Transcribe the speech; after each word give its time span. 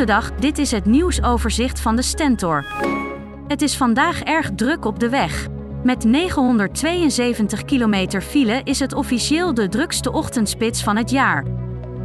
Goedendag, 0.00 0.32
dit 0.34 0.58
is 0.58 0.70
het 0.70 0.84
nieuwsoverzicht 0.84 1.80
van 1.80 1.96
de 1.96 2.02
Stentor. 2.02 2.64
Het 3.48 3.62
is 3.62 3.76
vandaag 3.76 4.22
erg 4.22 4.50
druk 4.54 4.84
op 4.84 4.98
de 4.98 5.08
weg. 5.08 5.46
Met 5.84 6.04
972 6.04 7.64
kilometer 7.64 8.20
file 8.22 8.60
is 8.64 8.78
het 8.78 8.92
officieel 8.92 9.54
de 9.54 9.68
drukste 9.68 10.12
ochtendspits 10.12 10.82
van 10.82 10.96
het 10.96 11.10
jaar. 11.10 11.44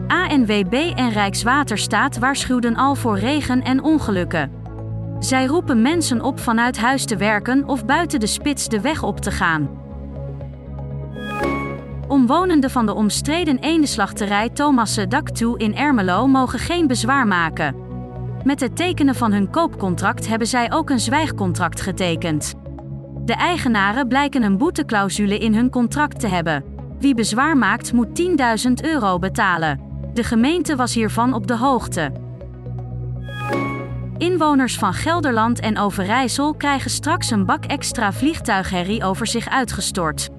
ANWB 0.08 0.92
en 0.96 1.10
Rijkswaterstaat 1.10 2.18
waarschuwden 2.18 2.76
al 2.76 2.96
voor 2.96 3.20
regen 3.20 3.64
en 3.64 3.84
ongelukken. 3.84 4.52
Zij 5.20 5.46
roepen 5.46 5.82
mensen 5.82 6.22
op 6.22 6.40
vanuit 6.40 6.78
huis 6.78 7.06
te 7.06 7.18
werken 7.18 7.68
of 7.68 7.86
buiten 7.86 8.20
de 8.20 8.28
spits 8.28 8.68
de 8.68 8.82
weg 8.82 9.04
op 9.04 9.20
te 9.20 9.32
gaan. 9.32 9.70
Omwonenden 12.08 12.70
van 12.70 12.86
de 12.86 12.94
omstreden 12.94 13.60
eendenslachterij 13.60 14.50
Thomasse 14.50 15.08
Daktoe 15.08 15.60
in 15.60 15.76
Ermelo 15.76 16.28
mogen 16.28 16.60
geen 16.60 16.88
bezwaar 16.88 17.28
maken. 17.28 17.85
Met 18.46 18.60
het 18.60 18.76
tekenen 18.76 19.16
van 19.16 19.32
hun 19.32 19.50
koopcontract 19.50 20.28
hebben 20.28 20.48
zij 20.48 20.72
ook 20.72 20.90
een 20.90 21.00
zwijgcontract 21.00 21.82
getekend. 21.82 22.54
De 23.26 23.34
eigenaren 23.34 24.08
blijken 24.08 24.44
een 24.44 24.58
boeteclausule 24.58 25.38
in 25.38 25.54
hun 25.54 25.70
contract 25.70 26.20
te 26.20 26.28
hebben. 26.28 26.64
Wie 27.00 27.16
bezwaar 27.16 27.58
maakt 27.58 27.94
moet 27.94 28.22
10.000 28.68 28.72
euro 28.82 29.20
betalen. 29.20 29.80
De 30.14 30.24
gemeente 30.24 30.76
was 30.76 30.94
hiervan 30.94 31.34
op 31.34 31.48
de 31.48 31.58
hoogte. 31.58 32.12
Inwoners 34.18 34.78
van 34.78 34.94
Gelderland 34.94 35.60
en 35.60 35.78
Overijssel 35.78 36.54
krijgen 36.54 36.92
straks 36.92 37.32
een 37.32 37.46
bak 37.46 37.66
extra 37.66 38.14
vliegtuigherrie 38.14 39.04
over 39.04 39.28
zich 39.28 39.50
uitgestort. 39.50 40.30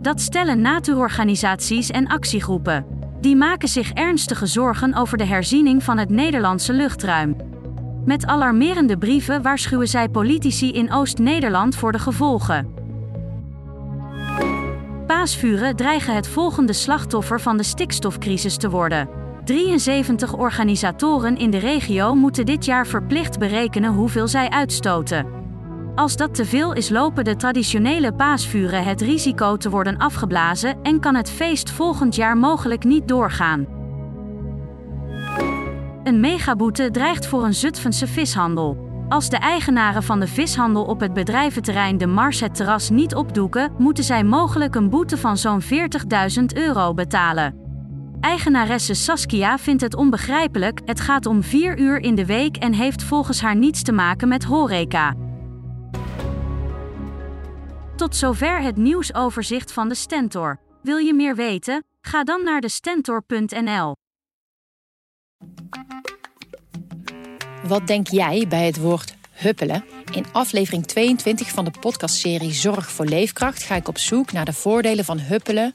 Dat 0.00 0.20
stellen 0.20 0.60
natuurorganisaties 0.60 1.90
en 1.90 2.06
actiegroepen. 2.06 2.86
Die 3.24 3.36
maken 3.36 3.68
zich 3.68 3.92
ernstige 3.92 4.46
zorgen 4.46 4.94
over 4.94 5.18
de 5.18 5.24
herziening 5.24 5.82
van 5.82 5.98
het 5.98 6.10
Nederlandse 6.10 6.72
luchtruim. 6.72 7.36
Met 8.04 8.26
alarmerende 8.26 8.98
brieven 8.98 9.42
waarschuwen 9.42 9.88
zij 9.88 10.08
politici 10.08 10.72
in 10.72 10.92
Oost-Nederland 10.92 11.76
voor 11.76 11.92
de 11.92 11.98
gevolgen. 11.98 12.74
Paasvuren 15.06 15.76
dreigen 15.76 16.14
het 16.14 16.28
volgende 16.28 16.72
slachtoffer 16.72 17.40
van 17.40 17.56
de 17.56 17.62
stikstofcrisis 17.62 18.56
te 18.56 18.70
worden. 18.70 19.08
73 19.44 20.36
organisatoren 20.36 21.36
in 21.36 21.50
de 21.50 21.58
regio 21.58 22.14
moeten 22.14 22.46
dit 22.46 22.64
jaar 22.64 22.86
verplicht 22.86 23.38
berekenen 23.38 23.92
hoeveel 23.92 24.28
zij 24.28 24.50
uitstoten. 24.50 25.43
Als 25.94 26.16
dat 26.16 26.34
te 26.34 26.44
veel 26.44 26.72
is, 26.72 26.88
lopen 26.88 27.24
de 27.24 27.36
traditionele 27.36 28.12
paasvuren 28.12 28.84
het 28.84 29.00
risico 29.00 29.56
te 29.56 29.70
worden 29.70 29.96
afgeblazen 29.96 30.76
en 30.82 31.00
kan 31.00 31.14
het 31.14 31.30
feest 31.30 31.70
volgend 31.70 32.14
jaar 32.14 32.36
mogelijk 32.36 32.84
niet 32.84 33.08
doorgaan. 33.08 33.66
Een 36.04 36.20
megaboete 36.20 36.90
dreigt 36.90 37.26
voor 37.26 37.44
een 37.44 37.54
Zutphense 37.54 38.06
vishandel. 38.06 38.92
Als 39.08 39.28
de 39.28 39.36
eigenaren 39.36 40.02
van 40.02 40.20
de 40.20 40.26
vishandel 40.26 40.84
op 40.84 41.00
het 41.00 41.12
bedrijventerrein 41.12 41.98
De 41.98 42.06
Mars 42.06 42.40
het 42.40 42.54
terras 42.54 42.90
niet 42.90 43.14
opdoeken, 43.14 43.72
moeten 43.78 44.04
zij 44.04 44.24
mogelijk 44.24 44.74
een 44.74 44.90
boete 44.90 45.16
van 45.16 45.36
zo'n 45.36 45.62
40.000 45.62 45.68
euro 46.54 46.94
betalen. 46.94 47.54
Eigenaresse 48.20 48.94
Saskia 48.94 49.58
vindt 49.58 49.82
het 49.82 49.94
onbegrijpelijk, 49.94 50.80
het 50.84 51.00
gaat 51.00 51.26
om 51.26 51.42
vier 51.42 51.78
uur 51.78 51.98
in 51.98 52.14
de 52.14 52.26
week 52.26 52.56
en 52.56 52.72
heeft 52.72 53.02
volgens 53.02 53.40
haar 53.40 53.56
niets 53.56 53.82
te 53.82 53.92
maken 53.92 54.28
met 54.28 54.44
horeca. 54.44 55.23
Tot 58.04 58.16
zover 58.16 58.62
het 58.62 58.76
nieuwsoverzicht 58.76 59.72
van 59.72 59.88
de 59.88 59.94
Stentor. 59.94 60.60
Wil 60.82 60.96
je 60.96 61.14
meer 61.14 61.36
weten? 61.36 61.84
Ga 62.00 62.24
dan 62.24 62.44
naar 62.44 62.60
de 62.60 62.68
stentor.nl. 62.68 63.94
Wat 67.66 67.86
denk 67.86 68.06
jij 68.06 68.46
bij 68.48 68.66
het 68.66 68.76
woord 68.76 69.14
huppelen? 69.30 69.84
In 70.12 70.24
aflevering 70.32 70.86
22 70.86 71.48
van 71.48 71.64
de 71.64 71.70
podcastserie 71.80 72.52
Zorg 72.52 72.90
voor 72.90 73.06
Leefkracht 73.06 73.62
ga 73.62 73.74
ik 73.74 73.88
op 73.88 73.98
zoek 73.98 74.32
naar 74.32 74.44
de 74.44 74.52
voordelen 74.52 75.04
van 75.04 75.18
huppelen 75.18 75.74